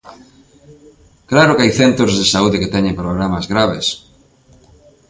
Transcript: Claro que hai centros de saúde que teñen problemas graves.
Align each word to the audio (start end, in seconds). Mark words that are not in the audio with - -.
Claro 1.31 1.55
que 1.55 1.63
hai 1.63 1.71
centros 1.81 2.11
de 2.19 2.29
saúde 2.33 2.61
que 2.61 2.73
teñen 2.75 2.99
problemas 3.01 3.45
graves. 3.51 3.87